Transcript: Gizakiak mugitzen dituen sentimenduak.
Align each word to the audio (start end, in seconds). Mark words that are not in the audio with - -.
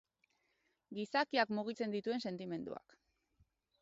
Gizakiak 0.99 1.53
mugitzen 1.57 1.93
dituen 1.97 2.25
sentimenduak. 2.31 2.97